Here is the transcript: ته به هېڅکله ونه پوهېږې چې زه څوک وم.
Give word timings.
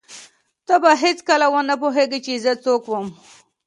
ته 0.67 0.75
به 0.81 0.91
هېڅکله 1.03 1.47
ونه 1.53 1.75
پوهېږې 1.81 2.19
چې 2.25 2.33
زه 2.43 2.53
څوک 2.63 2.83
وم. 2.87 3.07